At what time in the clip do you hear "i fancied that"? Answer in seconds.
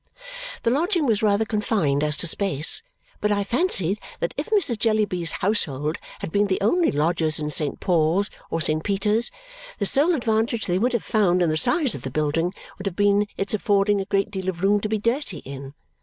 3.31-4.33